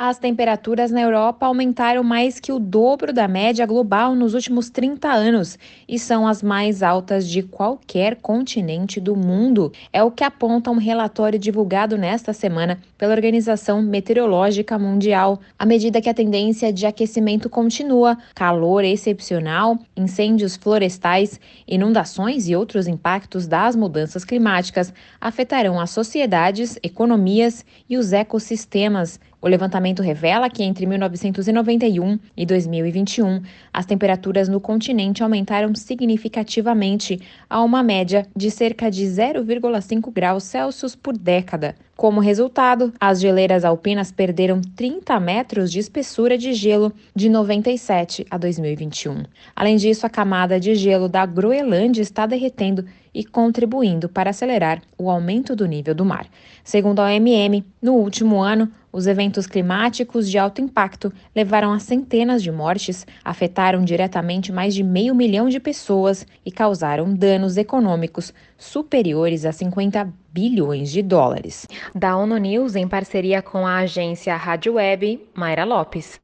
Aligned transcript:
As 0.00 0.16
temperaturas 0.16 0.92
na 0.92 1.00
Europa 1.00 1.44
aumentaram 1.44 2.04
mais 2.04 2.38
que 2.38 2.52
o 2.52 2.60
dobro 2.60 3.12
da 3.12 3.26
média 3.26 3.66
global 3.66 4.14
nos 4.14 4.32
últimos 4.32 4.70
30 4.70 5.08
anos 5.08 5.58
e 5.88 5.98
são 5.98 6.24
as 6.24 6.40
mais 6.40 6.84
altas 6.84 7.28
de 7.28 7.42
qualquer 7.42 8.14
continente 8.14 9.00
do 9.00 9.16
mundo. 9.16 9.72
É 9.92 10.00
o 10.00 10.12
que 10.12 10.22
aponta 10.22 10.70
um 10.70 10.78
relatório 10.78 11.36
divulgado 11.36 11.98
nesta 11.98 12.32
semana 12.32 12.78
pela 12.96 13.12
Organização 13.12 13.82
Meteorológica 13.82 14.78
Mundial. 14.78 15.40
À 15.58 15.66
medida 15.66 16.00
que 16.00 16.08
a 16.08 16.14
tendência 16.14 16.72
de 16.72 16.86
aquecimento 16.86 17.50
continua, 17.50 18.16
calor 18.36 18.84
excepcional, 18.84 19.80
incêndios 19.96 20.54
florestais, 20.54 21.40
inundações 21.66 22.48
e 22.48 22.54
outros 22.54 22.86
impactos 22.86 23.48
das 23.48 23.74
mudanças 23.74 24.24
climáticas 24.24 24.94
afetarão 25.20 25.80
as 25.80 25.90
sociedades, 25.90 26.78
economias 26.84 27.66
e 27.90 27.96
os 27.96 28.12
ecossistemas. 28.12 29.18
O 29.40 29.46
levantamento 29.46 30.02
revela 30.02 30.50
que 30.50 30.64
entre 30.64 30.84
1991 30.84 32.18
e 32.36 32.44
2021, 32.44 33.40
as 33.72 33.86
temperaturas 33.86 34.48
no 34.48 34.60
continente 34.60 35.22
aumentaram 35.22 35.72
significativamente 35.76 37.20
a 37.48 37.62
uma 37.62 37.82
média 37.82 38.26
de 38.34 38.50
cerca 38.50 38.90
de 38.90 39.04
0,5 39.04 40.12
graus 40.12 40.42
Celsius 40.42 40.96
por 40.96 41.16
década. 41.16 41.76
Como 41.98 42.20
resultado, 42.20 42.92
as 43.00 43.20
geleiras 43.20 43.64
alpinas 43.64 44.12
perderam 44.12 44.60
30 44.60 45.18
metros 45.18 45.72
de 45.72 45.80
espessura 45.80 46.38
de 46.38 46.52
gelo 46.52 46.92
de 47.12 47.28
97 47.28 48.24
a 48.30 48.38
2021. 48.38 49.24
Além 49.56 49.74
disso, 49.74 50.06
a 50.06 50.08
camada 50.08 50.60
de 50.60 50.76
gelo 50.76 51.08
da 51.08 51.26
Groenlândia 51.26 52.00
está 52.00 52.24
derretendo 52.24 52.84
e 53.12 53.24
contribuindo 53.24 54.08
para 54.08 54.30
acelerar 54.30 54.80
o 54.96 55.10
aumento 55.10 55.56
do 55.56 55.66
nível 55.66 55.92
do 55.92 56.04
mar. 56.04 56.28
Segundo 56.62 57.00
a 57.00 57.06
OMM, 57.06 57.64
no 57.82 57.94
último 57.94 58.40
ano, 58.40 58.70
os 58.92 59.06
eventos 59.06 59.46
climáticos 59.46 60.30
de 60.30 60.38
alto 60.38 60.60
impacto 60.60 61.12
levaram 61.34 61.72
a 61.72 61.78
centenas 61.78 62.42
de 62.42 62.50
mortes, 62.50 63.06
afetaram 63.24 63.84
diretamente 63.84 64.50
mais 64.50 64.72
de 64.72 64.82
meio 64.82 65.14
milhão 65.14 65.48
de 65.48 65.60
pessoas 65.60 66.26
e 66.44 66.50
causaram 66.50 67.12
danos 67.12 67.56
econômicos 67.56 68.32
superiores 68.56 69.44
a 69.44 69.52
50 69.52 70.12
bilhões 70.32 70.90
de 70.90 71.02
dólares. 71.02 71.66
Da 71.94 72.16
ONU 72.16 72.36
News, 72.38 72.76
em 72.76 72.86
parceria 72.86 73.42
com 73.42 73.66
a 73.66 73.78
agência 73.78 74.36
Rádio 74.36 74.74
Web, 74.74 75.20
Mayra 75.34 75.64
Lopes. 75.64 76.20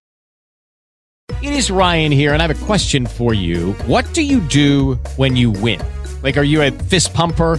It 1.42 1.56
is 1.56 1.70
Ryan 1.70 2.12
here, 2.12 2.32
and 2.34 2.42
I 2.42 2.46
have 2.46 2.50
a 2.50 2.66
question 2.66 3.06
for 3.06 3.34
you. 3.34 3.74
What 3.86 4.04
do 4.12 4.20
you 4.20 4.40
do 4.40 4.98
when 5.16 5.36
you 5.36 5.50
win? 5.50 5.80
Like, 6.22 6.38
are 6.38 6.44
you 6.44 6.62
a 6.62 6.70
fist 6.70 7.12
pumper? 7.12 7.58